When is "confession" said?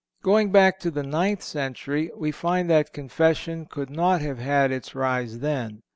2.91-3.67